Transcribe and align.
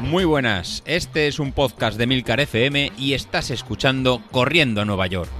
Muy 0.00 0.24
buenas, 0.24 0.82
este 0.86 1.26
es 1.26 1.40
un 1.40 1.52
podcast 1.52 1.98
de 1.98 2.06
Milcar 2.06 2.40
FM 2.40 2.92
y 2.96 3.14
estás 3.14 3.50
escuchando 3.50 4.22
Corriendo 4.30 4.80
a 4.80 4.84
Nueva 4.84 5.06
York. 5.08 5.30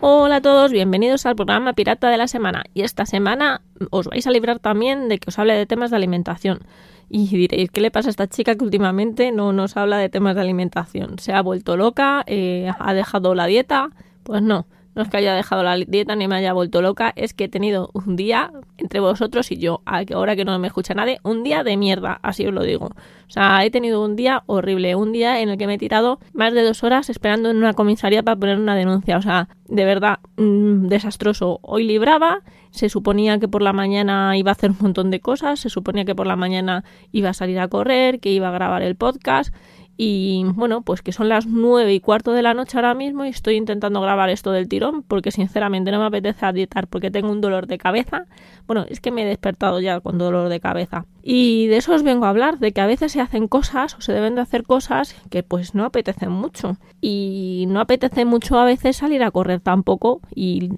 Hola 0.00 0.36
a 0.36 0.40
todos, 0.40 0.72
bienvenidos 0.72 1.26
al 1.26 1.36
programa 1.36 1.72
Pirata 1.72 2.08
de 2.08 2.16
la 2.16 2.28
Semana. 2.28 2.64
Y 2.74 2.82
esta 2.82 3.06
semana 3.06 3.62
os 3.90 4.06
vais 4.06 4.26
a 4.26 4.30
librar 4.30 4.58
también 4.58 5.08
de 5.08 5.18
que 5.18 5.28
os 5.28 5.38
hable 5.38 5.54
de 5.54 5.66
temas 5.66 5.90
de 5.90 5.96
alimentación. 5.96 6.60
Y 7.08 7.26
diréis, 7.28 7.70
¿qué 7.70 7.80
le 7.80 7.90
pasa 7.90 8.08
a 8.08 8.10
esta 8.10 8.26
chica 8.26 8.56
que 8.56 8.64
últimamente 8.64 9.30
no 9.30 9.52
nos 9.52 9.76
habla 9.76 9.98
de 9.98 10.08
temas 10.08 10.34
de 10.34 10.40
alimentación? 10.40 11.18
¿Se 11.18 11.32
ha 11.32 11.40
vuelto 11.40 11.76
loca? 11.76 12.24
Eh, 12.26 12.70
¿Ha 12.78 12.94
dejado 12.94 13.34
la 13.34 13.46
dieta? 13.46 13.90
Pues 14.24 14.42
no. 14.42 14.66
No 14.96 15.02
es 15.02 15.10
que 15.10 15.18
haya 15.18 15.34
dejado 15.34 15.62
la 15.62 15.76
dieta 15.76 16.16
ni 16.16 16.26
me 16.26 16.36
haya 16.36 16.54
vuelto 16.54 16.80
loca, 16.80 17.12
es 17.16 17.34
que 17.34 17.44
he 17.44 17.48
tenido 17.48 17.90
un 17.92 18.16
día 18.16 18.50
entre 18.78 18.98
vosotros 18.98 19.52
y 19.52 19.58
yo, 19.58 19.82
ahora 19.84 20.34
que 20.36 20.44
no 20.46 20.58
me 20.58 20.68
escucha 20.68 20.94
nadie, 20.94 21.18
un 21.22 21.44
día 21.44 21.62
de 21.64 21.76
mierda, 21.76 22.18
así 22.22 22.46
os 22.46 22.54
lo 22.54 22.62
digo. 22.62 22.86
O 22.86 23.30
sea, 23.30 23.62
he 23.62 23.70
tenido 23.70 24.02
un 24.02 24.16
día 24.16 24.42
horrible, 24.46 24.94
un 24.94 25.12
día 25.12 25.40
en 25.40 25.50
el 25.50 25.58
que 25.58 25.66
me 25.66 25.74
he 25.74 25.78
tirado 25.78 26.18
más 26.32 26.54
de 26.54 26.62
dos 26.62 26.82
horas 26.82 27.10
esperando 27.10 27.50
en 27.50 27.58
una 27.58 27.74
comisaría 27.74 28.22
para 28.22 28.40
poner 28.40 28.58
una 28.58 28.74
denuncia. 28.74 29.18
O 29.18 29.22
sea, 29.22 29.48
de 29.68 29.84
verdad, 29.84 30.20
mm, 30.38 30.86
desastroso. 30.86 31.58
Hoy 31.60 31.84
libraba, 31.84 32.40
se 32.70 32.88
suponía 32.88 33.38
que 33.38 33.48
por 33.48 33.60
la 33.60 33.74
mañana 33.74 34.34
iba 34.38 34.50
a 34.50 34.52
hacer 34.52 34.70
un 34.70 34.78
montón 34.80 35.10
de 35.10 35.20
cosas, 35.20 35.60
se 35.60 35.68
suponía 35.68 36.06
que 36.06 36.14
por 36.14 36.26
la 36.26 36.36
mañana 36.36 36.84
iba 37.12 37.30
a 37.30 37.34
salir 37.34 37.58
a 37.58 37.68
correr, 37.68 38.18
que 38.20 38.30
iba 38.30 38.48
a 38.48 38.52
grabar 38.52 38.80
el 38.80 38.96
podcast 38.96 39.54
y 39.96 40.44
bueno, 40.54 40.82
pues 40.82 41.00
que 41.00 41.12
son 41.12 41.28
las 41.28 41.46
nueve 41.46 41.94
y 41.94 42.00
cuarto 42.00 42.32
de 42.32 42.42
la 42.42 42.52
noche 42.52 42.76
ahora 42.76 42.94
mismo 42.94 43.24
y 43.24 43.28
estoy 43.28 43.56
intentando 43.56 44.00
grabar 44.00 44.28
esto 44.28 44.52
del 44.52 44.68
tirón 44.68 45.02
porque 45.02 45.30
sinceramente 45.30 45.90
no 45.90 45.98
me 45.98 46.06
apetece 46.06 46.44
adietar 46.44 46.86
porque 46.86 47.10
tengo 47.10 47.30
un 47.30 47.40
dolor 47.40 47.66
de 47.66 47.78
cabeza. 47.78 48.26
Bueno, 48.66 48.84
es 48.88 49.00
que 49.00 49.10
me 49.10 49.22
he 49.22 49.26
despertado 49.26 49.80
ya 49.80 50.00
con 50.00 50.18
dolor 50.18 50.50
de 50.50 50.60
cabeza. 50.60 51.06
Y 51.22 51.66
de 51.68 51.78
eso 51.78 51.94
os 51.94 52.02
vengo 52.02 52.26
a 52.26 52.30
hablar, 52.30 52.58
de 52.58 52.72
que 52.72 52.80
a 52.80 52.86
veces 52.86 53.12
se 53.12 53.20
hacen 53.20 53.48
cosas 53.48 53.94
o 53.94 54.00
se 54.00 54.12
deben 54.12 54.34
de 54.34 54.42
hacer 54.42 54.64
cosas 54.64 55.14
que 55.30 55.42
pues 55.42 55.74
no 55.74 55.84
apetecen 55.84 56.30
mucho. 56.30 56.76
Y 57.00 57.64
no 57.68 57.80
apetece 57.80 58.24
mucho 58.24 58.58
a 58.58 58.64
veces 58.64 58.98
salir 58.98 59.22
a 59.22 59.30
correr 59.30 59.60
tampoco. 59.60 60.20
Y 60.34 60.70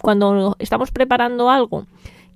cuando 0.00 0.56
estamos 0.58 0.90
preparando 0.90 1.50
algo 1.50 1.86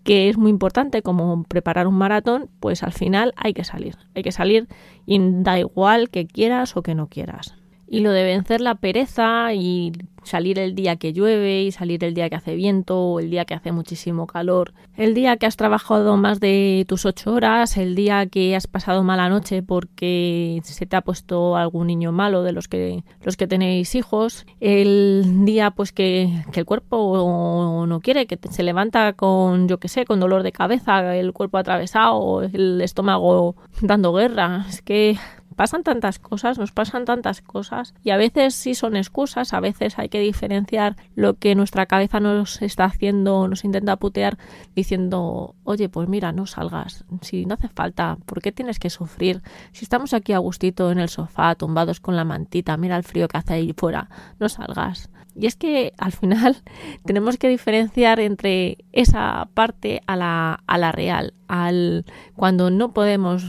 que 0.06 0.28
es 0.28 0.38
muy 0.38 0.50
importante 0.50 1.02
como 1.02 1.42
preparar 1.42 1.88
un 1.88 1.98
maratón, 1.98 2.48
pues 2.60 2.84
al 2.84 2.92
final 2.92 3.34
hay 3.36 3.52
que 3.52 3.64
salir. 3.64 3.96
Hay 4.14 4.22
que 4.22 4.30
salir 4.30 4.68
y 5.04 5.18
da 5.20 5.58
igual 5.58 6.10
que 6.10 6.28
quieras 6.28 6.76
o 6.76 6.82
que 6.82 6.94
no 6.94 7.08
quieras. 7.08 7.56
Y 7.88 8.00
lo 8.00 8.12
de 8.12 8.24
vencer 8.24 8.60
la 8.60 8.74
pereza 8.74 9.54
y 9.54 9.92
salir 10.26 10.58
el 10.58 10.74
día 10.74 10.96
que 10.96 11.12
llueve 11.12 11.62
y 11.62 11.72
salir 11.72 12.02
el 12.04 12.14
día 12.14 12.28
que 12.28 12.36
hace 12.36 12.54
viento 12.54 12.98
o 12.98 13.20
el 13.20 13.30
día 13.30 13.44
que 13.44 13.54
hace 13.54 13.72
muchísimo 13.72 14.26
calor, 14.26 14.74
el 14.96 15.14
día 15.14 15.36
que 15.36 15.46
has 15.46 15.56
trabajado 15.56 16.16
más 16.16 16.40
de 16.40 16.84
tus 16.88 17.06
ocho 17.06 17.32
horas, 17.32 17.76
el 17.76 17.94
día 17.94 18.26
que 18.26 18.56
has 18.56 18.66
pasado 18.66 19.02
mala 19.02 19.28
noche 19.28 19.62
porque 19.62 20.60
se 20.64 20.86
te 20.86 20.96
ha 20.96 21.00
puesto 21.00 21.56
algún 21.56 21.86
niño 21.86 22.12
malo 22.12 22.42
de 22.42 22.52
los 22.52 22.68
que 22.68 23.04
los 23.22 23.36
que 23.36 23.46
tenéis 23.46 23.94
hijos, 23.94 24.46
el 24.60 25.44
día 25.44 25.70
pues 25.70 25.92
que, 25.92 26.42
el 26.52 26.64
cuerpo 26.64 27.84
no 27.86 28.00
quiere, 28.00 28.26
que 28.26 28.38
se 28.50 28.62
levanta 28.62 29.12
con 29.12 29.68
yo 29.68 29.78
que 29.78 29.88
sé, 29.88 30.04
con 30.04 30.20
dolor 30.20 30.42
de 30.42 30.52
cabeza, 30.52 31.14
el 31.16 31.32
cuerpo 31.32 31.58
atravesado, 31.58 32.42
el 32.42 32.80
estómago 32.80 33.56
dando 33.80 34.12
guerra, 34.12 34.66
es 34.68 34.82
que 34.82 35.18
pasan 35.56 35.82
tantas 35.82 36.18
cosas, 36.18 36.58
nos 36.58 36.70
pasan 36.70 37.04
tantas 37.04 37.40
cosas 37.40 37.94
y 38.04 38.10
a 38.10 38.16
veces 38.16 38.54
sí 38.54 38.74
son 38.74 38.94
excusas, 38.94 39.52
a 39.54 39.60
veces 39.60 39.98
hay 39.98 40.08
que 40.08 40.20
diferenciar 40.20 40.96
lo 41.14 41.34
que 41.34 41.54
nuestra 41.54 41.86
cabeza 41.86 42.20
nos 42.20 42.62
está 42.62 42.84
haciendo, 42.84 43.48
nos 43.48 43.64
intenta 43.64 43.96
putear 43.96 44.38
diciendo, 44.74 45.56
oye, 45.64 45.88
pues 45.88 46.08
mira, 46.08 46.32
no 46.32 46.46
salgas, 46.46 47.04
si 47.22 47.46
no 47.46 47.54
hace 47.54 47.68
falta, 47.68 48.18
¿por 48.26 48.42
qué 48.42 48.52
tienes 48.52 48.78
que 48.78 48.90
sufrir? 48.90 49.42
Si 49.72 49.84
estamos 49.84 50.12
aquí 50.12 50.32
a 50.32 50.38
gustito 50.38 50.92
en 50.92 50.98
el 50.98 51.08
sofá, 51.08 51.54
tumbados 51.54 52.00
con 52.00 52.16
la 52.16 52.24
mantita, 52.24 52.76
mira 52.76 52.96
el 52.96 53.04
frío 53.04 53.26
que 53.26 53.38
hace 53.38 53.54
ahí 53.54 53.74
fuera, 53.76 54.10
no 54.38 54.48
salgas. 54.48 55.10
Y 55.38 55.46
es 55.46 55.56
que 55.56 55.92
al 55.98 56.12
final 56.12 56.56
tenemos 57.04 57.36
que 57.36 57.48
diferenciar 57.48 58.20
entre 58.20 58.78
esa 58.92 59.48
parte 59.54 60.00
a 60.06 60.16
la, 60.16 60.62
a 60.66 60.78
la 60.78 60.92
real, 60.92 61.34
al 61.48 62.04
cuando 62.34 62.70
no 62.70 62.92
podemos 62.92 63.44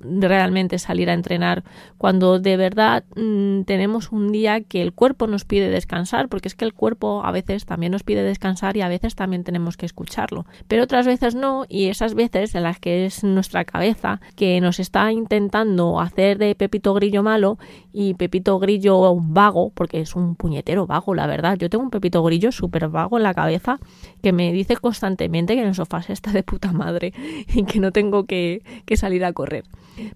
realmente 0.00 0.78
salir 0.78 1.10
a 1.10 1.14
entrenar, 1.14 1.64
cuando 1.98 2.38
de 2.38 2.56
verdad 2.56 3.04
mm, 3.16 3.62
tenemos 3.62 4.12
un 4.12 4.32
día 4.32 4.60
que 4.60 4.82
el 4.82 4.92
cuerpo 4.92 5.26
nos 5.26 5.44
pide 5.44 5.70
descansar, 5.70 6.28
porque 6.28 6.48
es 6.48 6.54
que 6.54 6.64
el 6.64 6.74
cuerpo 6.74 7.22
a 7.24 7.30
veces 7.32 7.66
también 7.66 7.92
nos 7.92 8.02
pide 8.02 8.22
descansar 8.22 8.76
y 8.76 8.82
a 8.82 8.88
veces 8.88 9.14
también 9.14 9.44
tenemos 9.44 9.76
que 9.76 9.86
escucharlo, 9.86 10.46
pero 10.68 10.84
otras 10.84 11.06
veces 11.06 11.34
no 11.34 11.64
y 11.68 11.86
esas 11.86 12.14
veces 12.14 12.54
en 12.54 12.62
las 12.62 12.78
que 12.78 13.06
es 13.06 13.24
nuestra 13.24 13.64
cabeza 13.64 14.20
que 14.36 14.60
nos 14.60 14.80
está 14.80 15.12
intentando 15.12 16.00
hacer 16.00 16.38
de 16.38 16.54
Pepito 16.54 16.94
Grillo 16.94 17.22
malo 17.22 17.58
y 17.92 18.14
Pepito 18.14 18.58
Grillo 18.58 19.14
vago, 19.16 19.70
porque 19.70 20.00
es 20.00 20.16
un 20.16 20.36
puñetero 20.36 20.86
vago, 20.86 21.14
la 21.14 21.26
verdad. 21.26 21.56
Yo 21.58 21.70
tengo 21.70 21.84
un 21.84 21.90
Pepito 21.90 22.22
Grillo 22.22 22.52
súper 22.52 22.88
vago 22.88 23.16
en 23.16 23.22
la 23.22 23.34
cabeza 23.34 23.78
que 24.22 24.32
me 24.32 24.52
dice 24.52 24.76
constantemente 24.76 25.54
que 25.54 25.62
en 25.62 25.68
el 25.68 25.74
sofá 25.74 26.02
se 26.02 26.12
está 26.12 26.32
de 26.32 26.42
puta 26.42 26.72
madre 26.72 27.12
y 27.54 27.64
que 27.64 27.80
no 27.80 27.92
tengo 27.92 28.24
que, 28.24 28.62
que 28.84 28.96
salir 28.96 29.24
a 29.24 29.32
correr. 29.32 29.64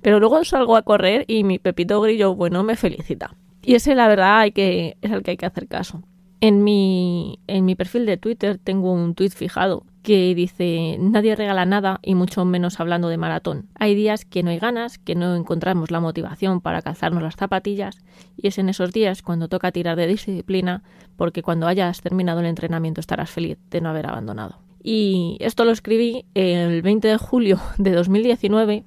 Pero 0.03 0.21
luego 0.21 0.45
salgo 0.45 0.77
a 0.77 0.83
correr 0.83 1.25
y 1.29 1.45
mi 1.45 1.59
Pepito 1.59 2.01
Grillo, 2.01 2.35
bueno, 2.35 2.63
me 2.63 2.77
felicita. 2.77 3.35
Y 3.63 3.75
ese, 3.75 3.95
la 3.95 4.09
verdad, 4.09 4.41
hay 4.41 4.53
que, 4.53 4.97
es 5.01 5.11
el 5.11 5.23
que 5.23 5.33
hay 5.33 5.37
que 5.37 5.47
hacer 5.47 5.69
caso. 5.69 6.03
En 6.41 6.65
mi, 6.65 7.39
en 7.47 7.65
mi 7.65 7.75
perfil 7.75 8.05
de 8.07 8.17
Twitter 8.17 8.59
tengo 8.59 8.93
un 8.93 9.15
tweet 9.15 9.31
fijado 9.31 9.85
que 10.05 10.35
dice 10.35 10.99
nadie 11.01 11.35
regala 11.35 11.65
nada 11.65 11.99
y 12.03 12.15
mucho 12.15 12.45
menos 12.45 12.79
hablando 12.79 13.09
de 13.09 13.17
maratón. 13.17 13.69
Hay 13.75 13.95
días 13.95 14.27
que 14.27 14.43
no 14.43 14.51
hay 14.51 14.59
ganas, 14.59 14.99
que 14.99 15.15
no 15.15 15.35
encontramos 15.35 15.91
la 15.91 15.99
motivación 15.99 16.61
para 16.61 16.83
calzarnos 16.83 17.23
las 17.23 17.37
zapatillas 17.37 18.05
y 18.37 18.49
es 18.49 18.59
en 18.59 18.69
esos 18.69 18.93
días 18.93 19.23
cuando 19.23 19.49
toca 19.49 19.73
tirar 19.73 19.97
de 19.97 20.07
disciplina 20.07 20.83
porque 21.17 21.43
cuando 21.43 21.67
hayas 21.67 22.03
terminado 22.03 22.41
el 22.41 22.47
entrenamiento 22.47 23.01
estarás 23.01 23.31
feliz 23.31 23.57
de 23.71 23.81
no 23.81 23.89
haber 23.89 24.07
abandonado. 24.07 24.59
Y 24.83 25.39
esto 25.41 25.65
lo 25.65 25.71
escribí 25.71 26.27
el 26.35 26.83
20 26.83 27.09
de 27.09 27.17
julio 27.17 27.59
de 27.79 27.93
2019 27.93 28.85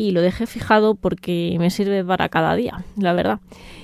y 0.00 0.12
lo 0.12 0.22
dejé 0.22 0.46
fijado 0.46 0.94
porque 0.94 1.54
me 1.58 1.68
sirve 1.68 2.02
para 2.02 2.30
cada 2.30 2.54
día, 2.54 2.84
la 2.96 3.12
verdad. 3.12 3.40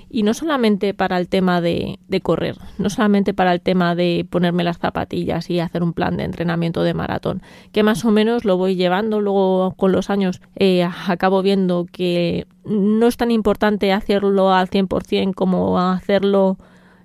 Y 0.09 0.23
no 0.23 0.33
solamente 0.33 0.95
para 0.95 1.19
el 1.19 1.29
tema 1.29 1.61
de, 1.61 1.99
correr, 2.23 2.57
no 2.79 2.89
solamente 2.89 3.35
para 3.35 3.53
el 3.53 3.61
tema 3.61 3.95
de 3.95 4.27
ponerme 4.31 4.65
las 4.65 4.79
zapatillas 4.79 5.51
y 5.51 5.61
hacer 5.61 5.83
un 5.83 5.93
plan 5.93 6.17
de 6.17 6.25
entrenamiento 6.25 6.83
de 6.85 6.95
maratón, 6.95 7.43
que 7.71 7.83
más 7.83 8.03
o 8.07 8.13
menos 8.13 8.47
lo 8.47 8.57
voy 8.57 8.77
llevando, 8.77 9.21
luego 9.21 9.75
con 9.77 9.93
los 9.93 10.09
años 10.09 10.41
eh, 10.55 10.85
acabo 10.85 11.43
viendo 11.43 11.85
que 11.85 12.47
no 12.65 13.09
es 13.09 13.19
tan 13.19 13.31
importante 13.31 13.93
hacerlo 13.93 14.55
al 14.55 14.71
100% 14.71 15.35
como 15.35 15.79
hacerlo 15.79 16.57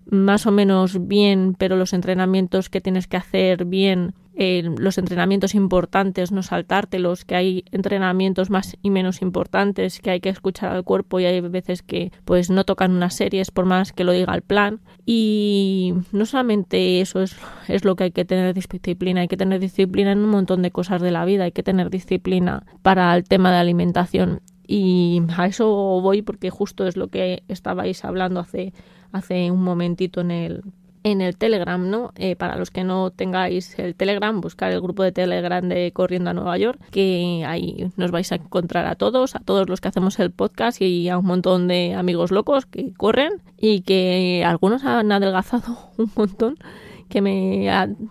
más 0.05 0.45
o 0.45 0.51
menos 0.51 1.07
bien, 1.07 1.55
pero 1.57 1.75
los 1.75 1.93
entrenamientos 1.93 2.69
que 2.69 2.81
tienes 2.81 3.07
que 3.07 3.17
hacer 3.17 3.65
bien 3.65 4.13
los 4.35 4.97
entrenamientos 4.97 5.53
importantes, 5.55 6.31
no 6.31 6.41
saltártelos, 6.41 7.25
que 7.25 7.35
hay 7.35 7.65
entrenamientos 7.71 8.49
más 8.49 8.77
y 8.81 8.89
menos 8.89 9.21
importantes, 9.21 9.99
que 9.99 10.09
hay 10.09 10.19
que 10.19 10.29
escuchar 10.29 10.71
al 10.71 10.83
cuerpo 10.83 11.19
y 11.19 11.25
hay 11.25 11.41
veces 11.41 11.83
que 11.83 12.11
pues 12.25 12.49
no 12.49 12.63
tocan 12.63 12.91
unas 12.91 13.13
series 13.13 13.51
por 13.51 13.65
más 13.65 13.93
que 13.93 14.03
lo 14.03 14.13
diga 14.13 14.33
el 14.33 14.41
plan. 14.41 14.79
Y 15.05 15.93
no 16.11 16.25
solamente 16.25 17.01
eso 17.01 17.21
es, 17.21 17.35
es 17.67 17.85
lo 17.85 17.95
que 17.95 18.05
hay 18.05 18.11
que 18.11 18.25
tener 18.25 18.53
disciplina, 18.53 19.21
hay 19.21 19.27
que 19.27 19.37
tener 19.37 19.59
disciplina 19.59 20.11
en 20.11 20.19
un 20.19 20.29
montón 20.29 20.61
de 20.61 20.71
cosas 20.71 21.01
de 21.01 21.11
la 21.11 21.25
vida, 21.25 21.43
hay 21.43 21.51
que 21.51 21.63
tener 21.63 21.89
disciplina 21.89 22.63
para 22.81 23.15
el 23.15 23.25
tema 23.25 23.51
de 23.51 23.57
alimentación. 23.57 24.41
Y 24.65 25.21
a 25.35 25.47
eso 25.47 25.67
voy 26.01 26.21
porque 26.21 26.49
justo 26.49 26.87
es 26.87 26.95
lo 26.95 27.09
que 27.09 27.43
estabais 27.49 28.05
hablando 28.05 28.39
hace, 28.39 28.73
hace 29.11 29.51
un 29.51 29.63
momentito 29.63 30.21
en 30.21 30.31
el, 30.31 30.63
en 31.03 31.21
el 31.21 31.37
Telegram, 31.37 31.89
¿no? 31.89 32.11
Eh, 32.15 32.35
para 32.35 32.55
los 32.57 32.69
que 32.71 32.83
no 32.83 33.11
tengáis 33.11 33.77
el 33.79 33.95
Telegram, 33.95 34.39
buscar 34.39 34.71
el 34.71 34.81
grupo 34.81 35.03
de 35.03 35.11
Telegram 35.11 35.67
de 35.67 35.91
Corriendo 35.91 36.29
a 36.29 36.33
Nueva 36.33 36.57
York, 36.57 36.79
que 36.91 37.43
ahí 37.47 37.91
nos 37.97 38.11
vais 38.11 38.31
a 38.31 38.35
encontrar 38.35 38.85
a 38.85 38.95
todos, 38.95 39.35
a 39.35 39.39
todos 39.39 39.67
los 39.67 39.81
que 39.81 39.87
hacemos 39.87 40.19
el 40.19 40.31
podcast 40.31 40.81
y 40.81 41.09
a 41.09 41.17
un 41.17 41.25
montón 41.25 41.67
de 41.67 41.95
amigos 41.95 42.31
locos 42.31 42.65
que 42.65 42.93
corren 42.93 43.33
y 43.57 43.81
que 43.81 44.43
algunos 44.45 44.83
han 44.83 45.11
adelgazado 45.11 45.91
un 45.97 46.11
montón, 46.15 46.57
que 47.09 47.21
me 47.21 47.67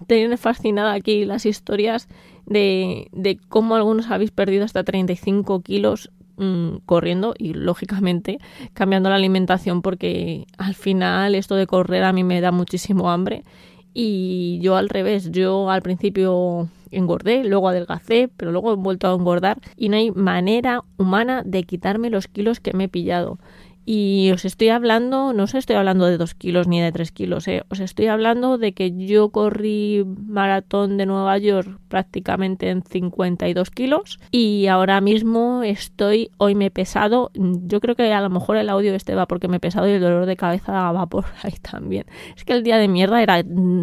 tienen 0.06 0.36
fascinada 0.36 0.92
aquí 0.92 1.24
las 1.24 1.46
historias 1.46 2.08
de, 2.44 3.08
de 3.12 3.38
cómo 3.48 3.76
algunos 3.76 4.10
habéis 4.10 4.30
perdido 4.30 4.64
hasta 4.64 4.84
35 4.84 5.60
kilos 5.60 6.10
Mm, 6.42 6.78
corriendo 6.86 7.34
y 7.36 7.52
lógicamente 7.52 8.38
cambiando 8.72 9.10
la 9.10 9.16
alimentación 9.16 9.82
porque 9.82 10.46
al 10.56 10.74
final 10.74 11.34
esto 11.34 11.54
de 11.54 11.66
correr 11.66 12.02
a 12.02 12.14
mí 12.14 12.24
me 12.24 12.40
da 12.40 12.50
muchísimo 12.50 13.10
hambre 13.10 13.44
y 13.92 14.58
yo 14.62 14.76
al 14.76 14.88
revés, 14.88 15.32
yo 15.32 15.68
al 15.68 15.82
principio 15.82 16.70
engordé, 16.90 17.44
luego 17.44 17.68
adelgacé, 17.68 18.30
pero 18.38 18.52
luego 18.52 18.72
he 18.72 18.76
vuelto 18.76 19.06
a 19.06 19.14
engordar 19.14 19.58
y 19.76 19.90
no 19.90 19.98
hay 19.98 20.12
manera 20.12 20.82
humana 20.96 21.42
de 21.44 21.64
quitarme 21.64 22.08
los 22.08 22.26
kilos 22.26 22.58
que 22.58 22.72
me 22.72 22.84
he 22.84 22.88
pillado. 22.88 23.38
Y 23.86 24.30
os 24.32 24.44
estoy 24.44 24.68
hablando, 24.68 25.32
no 25.32 25.44
os 25.44 25.54
estoy 25.54 25.76
hablando 25.76 26.06
de 26.06 26.18
2 26.18 26.34
kilos 26.34 26.68
ni 26.68 26.80
de 26.80 26.92
3 26.92 27.10
kilos, 27.12 27.48
¿eh? 27.48 27.64
os 27.70 27.80
estoy 27.80 28.06
hablando 28.06 28.58
de 28.58 28.72
que 28.72 28.94
yo 28.94 29.30
corrí 29.30 30.04
maratón 30.04 30.96
de 30.96 31.06
Nueva 31.06 31.38
York 31.38 31.80
prácticamente 31.88 32.68
en 32.68 32.82
52 32.82 33.70
kilos 33.70 34.20
y 34.30 34.66
ahora 34.66 35.00
mismo 35.00 35.62
estoy, 35.62 36.30
hoy 36.36 36.54
me 36.54 36.66
he 36.66 36.70
pesado, 36.70 37.30
yo 37.34 37.80
creo 37.80 37.96
que 37.96 38.12
a 38.12 38.20
lo 38.20 38.30
mejor 38.30 38.58
el 38.58 38.68
audio 38.68 38.94
este 38.94 39.14
va 39.14 39.26
porque 39.26 39.48
me 39.48 39.56
he 39.56 39.60
pesado 39.60 39.88
y 39.88 39.92
el 39.92 40.00
dolor 40.00 40.26
de 40.26 40.36
cabeza 40.36 40.92
va 40.92 41.06
por 41.06 41.24
ahí 41.42 41.54
también. 41.60 42.04
Es 42.36 42.44
que 42.44 42.52
el 42.52 42.62
día 42.62 42.76
de 42.76 42.88
mierda 42.88 43.22
era 43.22 43.42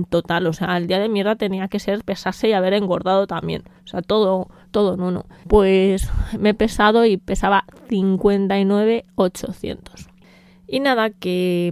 total, 0.10 0.48
o 0.48 0.54
sea, 0.54 0.78
el 0.78 0.88
día 0.88 1.00
de 1.00 1.10
mierda 1.10 1.36
tenía 1.36 1.68
que 1.68 1.80
ser 1.80 2.04
pesarse 2.04 2.50
y 2.50 2.54
haber 2.54 2.74
engordado 2.74 3.28
también, 3.28 3.64
o 3.84 3.88
sea, 3.88 4.02
todo 4.02 4.50
todo 4.68 4.94
en 4.94 5.02
uno. 5.02 5.26
Pues 5.48 6.08
me 6.38 6.50
he 6.50 6.54
pesado 6.54 7.06
y 7.06 7.18
pesaba 7.18 7.66
59,800. 7.90 10.10
Y 10.68 10.82
nada, 10.82 11.10
que 11.10 11.72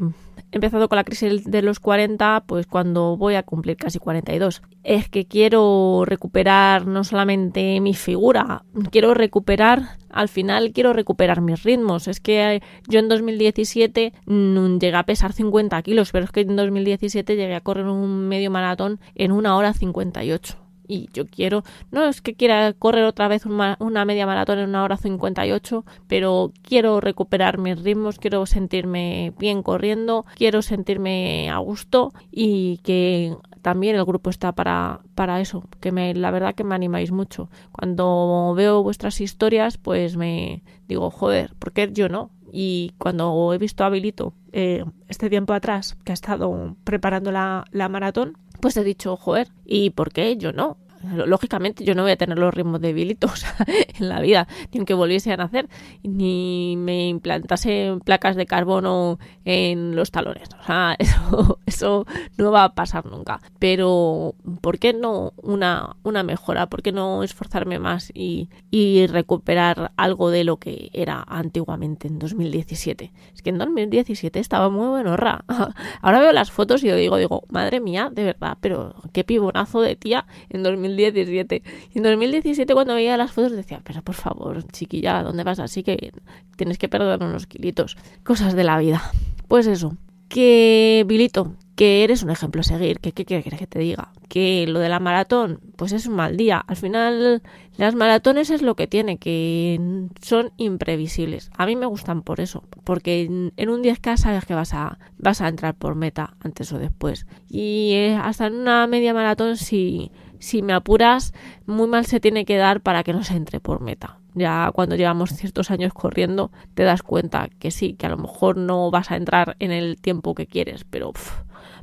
he 0.51 0.57
empezado 0.57 0.87
con 0.87 0.95
la 0.95 1.03
crisis 1.03 1.43
de 1.43 1.61
los 1.61 1.81
40, 1.81 2.45
pues 2.47 2.65
cuando 2.65 3.17
voy 3.17 3.35
a 3.35 3.43
cumplir 3.43 3.75
casi 3.75 3.99
42. 3.99 4.61
Es 4.83 5.09
que 5.09 5.25
quiero 5.25 6.03
recuperar 6.05 6.87
no 6.87 7.03
solamente 7.03 7.81
mi 7.81 7.93
figura, 7.93 8.63
quiero 8.89 9.13
recuperar, 9.13 9.97
al 10.09 10.29
final 10.29 10.71
quiero 10.71 10.93
recuperar 10.93 11.41
mis 11.41 11.63
ritmos. 11.63 12.07
Es 12.07 12.21
que 12.21 12.61
yo 12.87 12.99
en 12.99 13.09
2017 13.09 14.13
mm, 14.25 14.77
llegué 14.77 14.95
a 14.95 15.03
pesar 15.03 15.33
50 15.33 15.81
kilos, 15.81 16.13
pero 16.13 16.23
es 16.23 16.31
que 16.31 16.41
en 16.41 16.55
2017 16.55 17.35
llegué 17.35 17.55
a 17.55 17.61
correr 17.61 17.87
un 17.87 18.29
medio 18.29 18.49
maratón 18.49 19.01
en 19.15 19.33
una 19.33 19.57
hora 19.57 19.73
58 19.73 20.64
y 20.87 21.09
yo 21.13 21.25
quiero, 21.25 21.63
no 21.91 22.05
es 22.05 22.21
que 22.21 22.35
quiera 22.35 22.73
correr 22.73 23.05
otra 23.05 23.27
vez 23.27 23.45
una, 23.45 24.05
media 24.05 24.25
maratón 24.25 24.59
en 24.59 24.69
una 24.69 24.83
hora 24.83 24.97
58, 24.97 25.85
pero 26.07 26.51
quiero 26.61 27.01
recuperar 27.01 27.57
mis 27.57 27.81
ritmos, 27.81 28.19
quiero 28.19 28.45
sentirme 28.45 29.33
bien 29.37 29.63
corriendo, 29.63 30.25
quiero 30.35 30.61
sentirme 30.61 31.49
a 31.49 31.57
gusto 31.57 32.13
y 32.31 32.77
que 32.83 33.35
también 33.61 33.95
el 33.95 34.05
grupo 34.05 34.29
está 34.29 34.51
para, 34.51 35.01
para 35.15 35.41
eso, 35.41 35.63
que 35.79 35.91
me, 35.91 36.13
la 36.13 36.29
verdad 36.29 36.53
que 36.53 36.63
me 36.63 36.75
animáis 36.75 37.11
mucho. 37.11 37.49
Cuando 37.71 38.53
veo 38.55 38.83
vuestras 38.83 39.19
historias, 39.21 39.79
pues 39.79 40.17
me 40.17 40.61
digo, 40.87 41.09
joder, 41.09 41.55
¿por 41.57 41.71
qué 41.71 41.89
yo 41.91 42.07
no? 42.07 42.29
Y 42.51 42.93
cuando 42.99 43.53
he 43.53 43.57
visto 43.57 43.83
a 43.83 43.87
Habilito 43.87 44.33
eh, 44.51 44.85
este 45.07 45.29
tiempo 45.29 45.53
atrás, 45.53 45.97
que 46.05 46.11
ha 46.11 46.13
estado 46.13 46.77
preparando 46.83 47.31
la, 47.31 47.65
la 47.71 47.89
maratón, 47.89 48.37
pues 48.65 48.77
he 48.77 48.83
dicho, 48.83 49.15
joder, 49.15 49.49
¿y 49.63 49.91
por 49.91 50.11
qué 50.11 50.37
yo 50.37 50.51
no? 50.51 50.79
Lógicamente 51.13 51.83
yo 51.83 51.95
no 51.95 52.03
voy 52.03 52.11
a 52.11 52.17
tener 52.17 52.37
los 52.37 52.53
ritmos 52.53 52.81
de 52.81 52.95
en 53.99 54.09
la 54.09 54.19
vida, 54.19 54.47
ni 54.71 54.79
aunque 54.79 54.93
volviese 54.93 55.31
a 55.31 55.37
nacer, 55.37 55.67
ni 56.03 56.75
me 56.77 57.07
implantase 57.07 57.97
placas 58.03 58.35
de 58.35 58.45
carbono 58.45 59.19
en 59.43 59.95
los 59.95 60.11
talones. 60.11 60.49
O 60.59 60.63
sea, 60.63 60.95
eso, 60.99 61.59
eso 61.65 62.05
no 62.37 62.51
va 62.51 62.65
a 62.65 62.75
pasar 62.75 63.05
nunca. 63.05 63.41
Pero, 63.59 64.35
¿por 64.61 64.79
qué 64.79 64.93
no 64.93 65.33
una, 65.37 65.95
una 66.03 66.23
mejora? 66.23 66.67
¿Por 66.67 66.81
qué 66.81 66.91
no 66.91 67.23
esforzarme 67.23 67.79
más 67.79 68.11
y, 68.13 68.49
y 68.71 69.07
recuperar 69.07 69.91
algo 69.97 70.29
de 70.29 70.43
lo 70.43 70.57
que 70.57 70.89
era 70.93 71.23
antiguamente 71.27 72.07
en 72.07 72.19
2017? 72.19 73.11
Es 73.33 73.41
que 73.41 73.49
en 73.49 73.57
2017 73.57 74.39
estaba 74.39 74.69
muy 74.69 74.87
buenorra. 74.87 75.45
Ahora 76.01 76.19
veo 76.19 76.31
las 76.31 76.51
fotos 76.51 76.83
y 76.83 76.87
yo 76.87 76.95
digo, 76.95 77.17
digo, 77.17 77.43
madre 77.49 77.79
mía, 77.79 78.09
de 78.11 78.23
verdad, 78.23 78.57
pero 78.61 78.95
qué 79.13 79.23
pibonazo 79.23 79.81
de 79.81 79.95
tía 79.95 80.25
en 80.49 80.63
2017 80.63 80.94
2017. 80.95 81.63
Y 81.93 81.97
en 81.97 82.03
2017 82.03 82.73
cuando 82.73 82.95
veía 82.95 83.17
las 83.17 83.31
fotos 83.31 83.51
decía, 83.51 83.81
pero 83.83 84.01
por 84.01 84.15
favor, 84.15 84.63
chiquilla, 84.71 85.23
¿dónde 85.23 85.43
vas? 85.43 85.59
Así 85.59 85.83
que 85.83 86.11
tienes 86.55 86.77
que 86.77 86.89
perder 86.89 87.21
unos 87.23 87.47
kilitos. 87.47 87.97
Cosas 88.23 88.55
de 88.55 88.63
la 88.63 88.77
vida. 88.77 89.01
Pues 89.47 89.67
eso, 89.67 89.97
que 90.27 91.03
Bilito, 91.07 91.55
que 91.75 92.03
eres 92.03 92.23
un 92.23 92.29
ejemplo 92.29 92.61
a 92.61 92.63
seguir, 92.63 92.99
que 92.99 93.11
qué 93.11 93.25
quieres 93.25 93.59
que 93.59 93.67
te 93.67 93.79
diga, 93.79 94.11
que 94.29 94.65
lo 94.67 94.79
de 94.79 94.89
la 94.89 94.99
maratón, 94.99 95.59
pues 95.75 95.91
es 95.91 96.07
un 96.07 96.15
mal 96.15 96.37
día. 96.37 96.63
Al 96.65 96.77
final, 96.77 97.41
las 97.77 97.95
maratones 97.95 98.49
es 98.49 98.61
lo 98.61 98.75
que 98.75 98.87
tiene, 98.87 99.17
que 99.17 100.07
son 100.21 100.51
imprevisibles. 100.57 101.51
A 101.57 101.65
mí 101.65 101.75
me 101.75 101.85
gustan 101.85 102.21
por 102.21 102.39
eso, 102.39 102.63
porque 102.83 103.23
en 103.23 103.69
un 103.69 103.83
10K 103.83 104.17
sabes 104.17 104.45
que 104.45 104.53
vas 104.53 104.73
a, 104.73 104.97
vas 105.17 105.41
a 105.41 105.47
entrar 105.47 105.75
por 105.75 105.95
meta 105.95 106.37
antes 106.39 106.71
o 106.71 106.79
después. 106.79 107.27
Y 107.49 107.91
eh, 107.93 108.15
hasta 108.15 108.47
en 108.47 108.55
una 108.55 108.87
media 108.87 109.13
maratón, 109.13 109.57
si 109.57 110.11
si 110.45 110.61
me 110.61 110.73
apuras, 110.73 111.33
muy 111.65 111.87
mal 111.87 112.05
se 112.05 112.19
tiene 112.19 112.45
que 112.45 112.57
dar 112.57 112.81
para 112.81 113.03
que 113.03 113.13
no 113.13 113.23
se 113.23 113.35
entre 113.35 113.59
por 113.59 113.81
meta. 113.81 114.19
Ya 114.35 114.69
cuando 114.73 114.95
llevamos 114.95 115.31
ciertos 115.31 115.71
años 115.71 115.93
corriendo, 115.93 116.51
te 116.73 116.83
das 116.83 117.01
cuenta 117.01 117.49
que 117.57 117.71
sí, 117.71 117.93
que 117.93 118.05
a 118.05 118.09
lo 118.09 118.17
mejor 118.17 118.57
no 118.57 118.91
vas 118.91 119.09
a 119.11 119.15
entrar 119.15 119.55
en 119.59 119.71
el 119.71 119.99
tiempo 119.99 120.35
que 120.35 120.45
quieres, 120.45 120.83
pero 120.83 121.13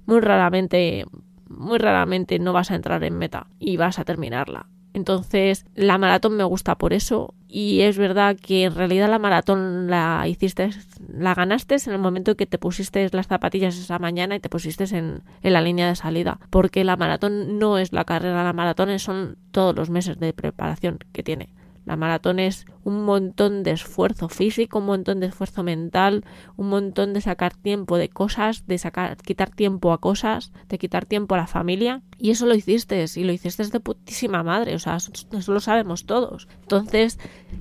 muy 0.06 0.20
raramente, 0.20 1.04
muy 1.49 1.78
raramente 1.78 2.38
no 2.38 2.52
vas 2.52 2.70
a 2.70 2.75
entrar 2.75 3.02
en 3.04 3.19
meta 3.19 3.46
y 3.58 3.76
vas 3.76 3.99
a 3.99 4.04
terminarla. 4.04 4.66
Entonces, 4.94 5.64
la 5.75 5.96
maratón 5.99 6.37
me 6.37 6.44
gusta 6.44 6.76
por 6.76 6.93
eso. 6.93 7.34
Y 7.49 7.81
es 7.81 7.99
verdad 7.99 8.37
que 8.37 8.64
en 8.64 8.75
realidad 8.75 9.08
la 9.08 9.19
maratón 9.19 9.88
la 9.88 10.25
hiciste, 10.26 10.70
la 11.08 11.34
ganaste 11.34 11.76
en 11.87 11.93
el 11.93 11.99
momento 11.99 12.37
que 12.37 12.46
te 12.46 12.58
pusiste 12.58 13.08
las 13.12 13.26
zapatillas 13.26 13.76
esa 13.76 13.99
mañana 13.99 14.37
y 14.37 14.40
te 14.40 14.49
pusiste 14.49 14.84
en, 14.96 15.22
en 15.43 15.52
la 15.52 15.60
línea 15.60 15.88
de 15.88 15.96
salida. 15.96 16.40
Porque 16.50 16.84
la 16.84 16.96
maratón 16.96 17.58
no 17.58 17.78
es 17.78 17.93
la 17.93 18.04
carrera, 18.04 18.44
la 18.44 18.52
maratón 18.52 18.99
son 18.99 19.37
todos 19.50 19.75
los 19.75 19.90
meses 19.90 20.19
de 20.19 20.32
preparación 20.32 20.99
que 21.12 21.22
tiene. 21.22 21.50
La 21.84 21.96
maratón 21.96 22.38
es 22.38 22.66
un 22.84 23.05
montón 23.05 23.62
de 23.62 23.73
esfuerzo 23.73 24.29
físico, 24.29 24.79
un 24.79 24.87
montón 24.87 25.20
de 25.20 25.26
esfuerzo 25.26 25.62
mental, 25.62 26.25
un 26.56 26.69
montón 26.69 27.12
de 27.12 27.20
sacar 27.20 27.55
tiempo 27.55 27.96
de 27.96 28.08
cosas, 28.08 28.67
de 28.67 28.79
sacar, 28.79 29.17
quitar 29.17 29.50
tiempo 29.50 29.93
a 29.93 29.99
cosas, 29.99 30.52
de 30.69 30.79
quitar 30.79 31.06
tiempo 31.06 31.34
a 31.34 31.38
la 31.38 31.46
familia. 31.46 32.02
Y 32.19 32.31
eso 32.31 32.46
lo 32.46 32.55
hiciste, 32.55 33.05
y 33.17 33.25
lo 33.25 33.32
hiciste 33.32 33.62
de 33.67 33.81
putísima 33.81 34.43
madre, 34.43 34.75
o 34.75 34.79
sea, 34.79 34.96
eso 34.96 35.52
lo 35.52 35.61
sabemos 35.61 36.06
todos. 36.06 36.49
Entonces, 36.62 37.19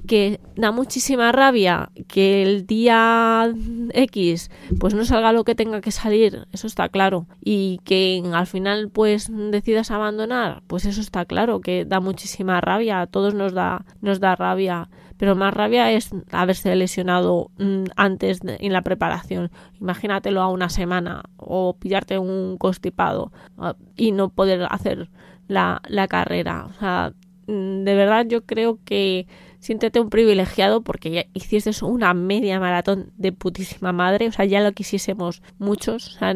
que 0.07 0.39
da 0.56 0.71
muchísima 0.71 1.31
rabia 1.31 1.91
que 2.07 2.44
el 2.44 2.65
día 2.65 3.51
X 3.94 4.51
pues 4.79 4.94
no 4.94 5.06
salga 5.06 5.31
lo 5.31 5.44
que 5.44 5.56
tenga 5.56 5.81
que 5.81 5.91
salir, 5.91 6.47
eso 6.51 6.67
está 6.67 6.89
claro. 6.89 7.27
Y 7.44 7.79
que 7.83 8.24
al 8.33 8.47
final 8.47 8.89
pues 8.89 9.29
decidas 9.51 9.91
abandonar, 9.91 10.63
pues 10.67 10.85
eso 10.85 11.01
está 11.01 11.25
claro, 11.25 11.62
que 11.62 11.85
da 11.85 12.00
muchísima 12.00 12.62
rabia, 12.62 13.01
a 13.01 13.07
todos 13.07 13.33
nos 13.33 13.53
da, 13.53 13.85
nos 14.01 14.19
da 14.19 14.35
rabia 14.35 14.89
pero 15.21 15.35
más 15.35 15.53
rabia 15.53 15.91
es 15.91 16.09
haberse 16.31 16.75
lesionado 16.75 17.51
mm, 17.59 17.83
antes 17.95 18.39
en 18.44 18.73
la 18.73 18.81
preparación. 18.81 19.51
Imagínatelo 19.79 20.41
a 20.41 20.47
una 20.47 20.68
semana 20.68 21.25
o 21.38 21.75
pillarte 21.77 22.18
un 22.18 22.57
constipado 22.57 23.31
ah, 23.60 23.75
y 23.95 24.13
no 24.13 24.29
poder 24.29 24.65
hacer 24.72 25.12
la, 25.48 25.79
la 25.88 26.07
carrera. 26.07 26.65
O 26.65 26.74
sea, 26.74 27.13
mm, 27.45 27.84
de 27.84 27.93
verdad 27.93 28.25
yo 28.27 28.48
creo 28.48 28.79
que 28.84 29.27
siéntete 29.60 30.00
un 30.00 30.10
privilegiado 30.10 30.81
porque 30.81 31.12
ya 31.12 31.25
hiciste 31.36 31.69
una 31.86 32.15
media 32.15 32.60
maratón 32.60 33.12
de 33.15 33.31
putísima 33.31 33.91
madre, 33.91 34.27
o 34.27 34.31
sea, 34.31 34.45
ya 34.45 34.60
lo 34.62 34.72
quisiésemos 34.72 35.43
muchos, 35.60 36.15
o 36.15 36.17
sea, 36.17 36.34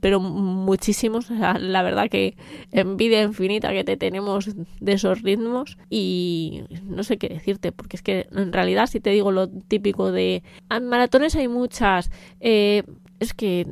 pero 0.00 0.20
muchísimos, 0.20 1.30
o 1.30 1.36
sea, 1.36 1.58
la 1.58 1.82
verdad 1.82 2.08
que 2.08 2.36
envidia 2.70 3.22
infinita 3.22 3.72
que 3.72 3.84
te 3.84 3.96
tenemos 3.96 4.50
de 4.80 4.92
esos 4.92 5.22
ritmos 5.22 5.78
y 5.90 6.64
no 6.84 7.02
sé 7.02 7.18
qué 7.18 7.28
decirte, 7.28 7.72
porque 7.72 7.96
es 7.96 8.02
que 8.02 8.26
en 8.32 8.52
realidad 8.52 8.86
si 8.86 9.00
te 9.00 9.10
digo 9.10 9.32
lo 9.32 9.48
típico 9.48 10.12
de 10.12 10.42
ah, 10.68 10.80
maratones 10.80 11.34
hay 11.36 11.48
muchas, 11.48 12.10
eh, 12.40 12.82
es 13.20 13.34
que 13.34 13.66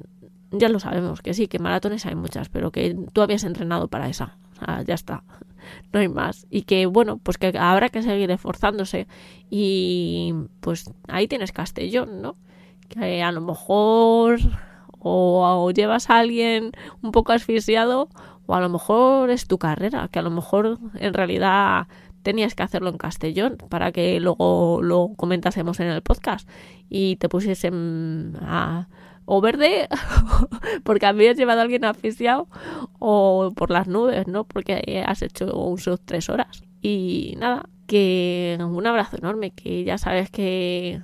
ya 0.50 0.68
lo 0.68 0.80
sabemos, 0.80 1.22
que 1.22 1.34
sí, 1.34 1.48
que 1.48 1.58
maratones 1.58 2.06
hay 2.06 2.14
muchas, 2.14 2.48
pero 2.48 2.70
que 2.70 2.96
tú 3.12 3.22
habías 3.22 3.44
entrenado 3.44 3.88
para 3.88 4.08
esa, 4.08 4.36
o 4.52 4.64
sea, 4.64 4.82
ya 4.82 4.94
está 4.94 5.24
no 5.92 6.00
hay 6.00 6.08
más. 6.08 6.46
Y 6.50 6.62
que, 6.62 6.86
bueno, 6.86 7.18
pues 7.18 7.38
que 7.38 7.52
habrá 7.58 7.88
que 7.88 8.02
seguir 8.02 8.30
esforzándose. 8.30 9.06
Y 9.50 10.34
pues 10.60 10.90
ahí 11.08 11.28
tienes 11.28 11.52
Castellón, 11.52 12.22
¿no? 12.22 12.36
Que 12.88 13.22
a 13.22 13.32
lo 13.32 13.40
mejor 13.40 14.40
o, 15.02 15.70
llevas 15.70 16.10
a 16.10 16.18
alguien 16.18 16.72
un 17.02 17.12
poco 17.12 17.32
asfixiado 17.32 18.08
o 18.46 18.54
a 18.54 18.60
lo 18.60 18.68
mejor 18.68 19.30
es 19.30 19.46
tu 19.46 19.58
carrera, 19.58 20.08
que 20.08 20.18
a 20.18 20.22
lo 20.22 20.30
mejor 20.30 20.78
en 20.94 21.14
realidad 21.14 21.86
tenías 22.22 22.54
que 22.54 22.62
hacerlo 22.62 22.90
en 22.90 22.98
Castellón 22.98 23.58
para 23.68 23.92
que 23.92 24.20
luego 24.20 24.80
lo 24.82 25.12
comentásemos 25.16 25.80
en 25.80 25.88
el 25.88 26.02
podcast 26.02 26.48
y 26.88 27.16
te 27.16 27.28
pusiesen 27.28 28.36
a 28.42 28.88
o 29.24 29.40
verde 29.40 29.88
porque 30.84 31.06
habías 31.06 31.36
llevado 31.36 31.60
a 31.60 31.62
alguien 31.62 31.84
asfixiado 31.84 32.48
o 32.98 33.52
por 33.54 33.70
las 33.70 33.86
nubes, 33.86 34.26
¿no? 34.26 34.44
Porque 34.44 35.04
has 35.06 35.22
hecho 35.22 35.52
un 35.54 35.78
tres 36.04 36.28
horas. 36.28 36.64
Y 36.80 37.34
nada, 37.38 37.68
que 37.86 38.58
un 38.60 38.86
abrazo 38.86 39.18
enorme, 39.18 39.50
que 39.50 39.84
ya 39.84 39.98
sabes 39.98 40.30
que 40.30 41.02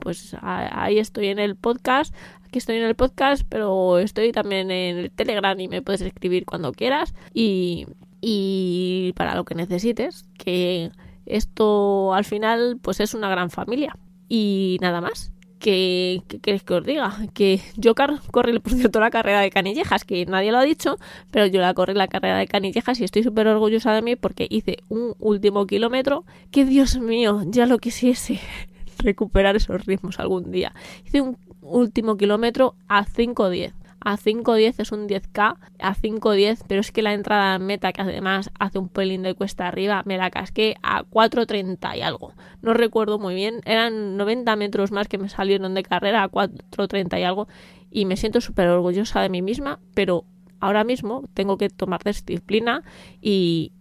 pues 0.00 0.36
ahí 0.40 0.98
estoy 0.98 1.28
en 1.28 1.38
el 1.38 1.54
podcast, 1.56 2.14
estoy 2.58 2.76
en 2.76 2.84
el 2.84 2.94
podcast, 2.94 3.44
pero 3.48 3.98
estoy 3.98 4.32
también 4.32 4.70
en 4.70 4.98
el 4.98 5.10
Telegram 5.10 5.58
y 5.58 5.68
me 5.68 5.82
puedes 5.82 6.00
escribir 6.00 6.44
cuando 6.44 6.72
quieras 6.72 7.14
y, 7.32 7.86
y 8.20 9.12
para 9.16 9.34
lo 9.34 9.44
que 9.44 9.54
necesites, 9.54 10.26
que 10.38 10.90
esto 11.26 12.14
al 12.14 12.24
final 12.24 12.78
pues 12.80 13.00
es 13.00 13.14
una 13.14 13.28
gran 13.28 13.50
familia. 13.50 13.96
Y 14.28 14.78
nada 14.80 15.00
más, 15.00 15.34
que, 15.64 16.22
¿qué 16.28 16.40
queréis 16.40 16.62
que 16.62 16.74
os 16.74 16.84
diga? 16.84 17.16
Que 17.32 17.60
yo 17.76 17.94
corrí, 17.94 18.58
por 18.60 18.72
cierto, 18.72 19.00
la 19.00 19.10
carrera 19.10 19.40
de 19.40 19.50
canillejas, 19.50 20.04
que 20.04 20.26
nadie 20.26 20.52
lo 20.52 20.58
ha 20.58 20.62
dicho, 20.62 20.98
pero 21.30 21.46
yo 21.46 21.60
la 21.62 21.72
corrí 21.72 21.94
la 21.94 22.06
carrera 22.06 22.36
de 22.36 22.46
canillejas 22.46 23.00
y 23.00 23.04
estoy 23.04 23.22
súper 23.22 23.46
orgullosa 23.46 23.94
de 23.94 24.02
mí 24.02 24.14
porque 24.14 24.46
hice 24.50 24.78
un 24.88 25.14
último 25.18 25.66
kilómetro 25.66 26.24
que, 26.50 26.66
Dios 26.66 26.98
mío, 26.98 27.42
ya 27.46 27.64
lo 27.64 27.78
quisiese 27.78 28.40
recuperar 28.98 29.56
esos 29.56 29.86
ritmos 29.86 30.18
algún 30.18 30.50
día. 30.50 30.74
Hice 31.06 31.22
un 31.22 31.36
último 31.64 32.16
kilómetro 32.16 32.76
a 32.88 33.04
5.10 33.04 33.74
a 34.04 34.18
5.10 34.18 34.74
es 34.78 34.92
un 34.92 35.08
10K, 35.08 35.56
a 35.78 35.94
5.10, 35.94 36.64
pero 36.68 36.82
es 36.82 36.92
que 36.92 37.02
la 37.02 37.14
entrada 37.14 37.56
en 37.56 37.64
meta, 37.64 37.92
que 37.92 38.02
además 38.02 38.50
hace 38.58 38.78
un 38.78 38.90
pelín 38.90 39.22
de 39.22 39.34
cuesta 39.34 39.66
arriba, 39.66 40.02
me 40.04 40.18
la 40.18 40.30
casqué 40.30 40.76
a 40.82 41.04
4.30 41.04 41.96
y 41.96 42.02
algo. 42.02 42.34
No 42.60 42.74
recuerdo 42.74 43.18
muy 43.18 43.34
bien, 43.34 43.60
eran 43.64 44.18
90 44.18 44.54
metros 44.56 44.92
más 44.92 45.08
que 45.08 45.16
me 45.16 45.30
salieron 45.30 45.74
de 45.74 45.82
carrera 45.82 46.22
a 46.22 46.30
4.30 46.30 47.18
y 47.18 47.22
algo, 47.22 47.48
y 47.90 48.04
me 48.04 48.16
siento 48.16 48.42
súper 48.42 48.68
orgullosa 48.68 49.22
de 49.22 49.30
mí 49.30 49.40
misma, 49.40 49.80
pero 49.94 50.24
ahora 50.60 50.84
mismo 50.84 51.24
tengo 51.32 51.56
que 51.56 51.70
tomar 51.70 52.04
disciplina 52.04 52.82
y 53.22 53.72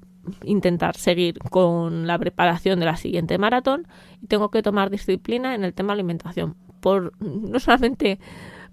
intentar 0.46 0.96
seguir 0.96 1.38
con 1.40 2.08
la 2.08 2.18
preparación 2.18 2.80
de 2.80 2.86
la 2.86 2.96
siguiente 2.96 3.38
maratón 3.38 3.88
y 4.22 4.28
tengo 4.28 4.52
que 4.52 4.64
tomar 4.64 4.90
disciplina 4.90 5.54
en 5.54 5.66
el 5.66 5.74
tema 5.74 5.92
alimentación 5.92 6.56
por 6.84 7.14
no 7.22 7.60
solamente 7.60 8.20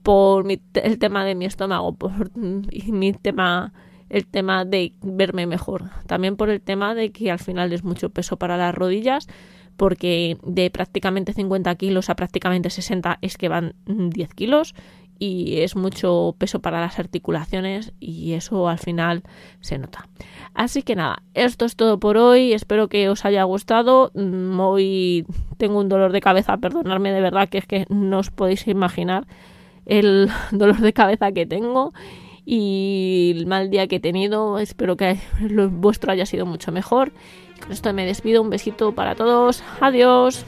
por 0.02 0.44
el 0.50 0.98
tema 0.98 1.24
de 1.24 1.36
mi 1.36 1.44
estómago, 1.44 1.94
por 1.94 2.36
mi 2.36 3.12
tema, 3.12 3.72
el 4.08 4.26
tema 4.26 4.64
de 4.64 4.94
verme 5.00 5.46
mejor. 5.46 5.90
También 6.08 6.36
por 6.36 6.50
el 6.50 6.60
tema 6.60 6.96
de 6.96 7.12
que 7.12 7.30
al 7.30 7.38
final 7.38 7.72
es 7.72 7.84
mucho 7.84 8.10
peso 8.10 8.36
para 8.36 8.56
las 8.56 8.74
rodillas, 8.74 9.28
porque 9.76 10.38
de 10.42 10.70
prácticamente 10.70 11.32
50 11.32 11.72
kilos 11.76 12.10
a 12.10 12.16
prácticamente 12.16 12.68
60 12.68 13.18
es 13.22 13.36
que 13.36 13.48
van 13.48 13.74
10 13.86 14.34
kilos 14.34 14.74
y 15.20 15.60
es 15.60 15.76
mucho 15.76 16.34
peso 16.38 16.60
para 16.60 16.80
las 16.80 16.98
articulaciones 16.98 17.92
y 18.00 18.32
eso 18.32 18.68
al 18.68 18.78
final 18.78 19.22
se 19.60 19.78
nota. 19.78 20.08
Así 20.54 20.82
que 20.82 20.96
nada, 20.96 21.22
esto 21.34 21.66
es 21.66 21.76
todo 21.76 22.00
por 22.00 22.16
hoy, 22.16 22.54
espero 22.54 22.88
que 22.88 23.08
os 23.10 23.24
haya 23.26 23.44
gustado. 23.44 24.10
Mm, 24.14 24.58
hoy 24.58 25.26
tengo 25.58 25.78
un 25.78 25.90
dolor 25.90 26.10
de 26.12 26.22
cabeza, 26.22 26.56
perdonadme 26.56 27.12
de 27.12 27.20
verdad 27.20 27.50
que 27.50 27.58
es 27.58 27.66
que 27.66 27.84
no 27.90 28.18
os 28.18 28.30
podéis 28.30 28.66
imaginar 28.66 29.26
el 29.84 30.30
dolor 30.50 30.78
de 30.78 30.92
cabeza 30.94 31.30
que 31.32 31.44
tengo 31.44 31.92
y 32.46 33.34
el 33.36 33.46
mal 33.46 33.68
día 33.68 33.86
que 33.88 33.96
he 33.96 34.00
tenido. 34.00 34.58
Espero 34.58 34.96
que 34.96 35.18
lo 35.38 35.68
vuestro 35.68 36.12
haya 36.12 36.24
sido 36.24 36.46
mucho 36.46 36.72
mejor. 36.72 37.12
Con 37.60 37.72
esto 37.72 37.92
me 37.92 38.06
despido. 38.06 38.40
Un 38.40 38.48
besito 38.48 38.92
para 38.92 39.14
todos. 39.14 39.62
Adiós. 39.80 40.46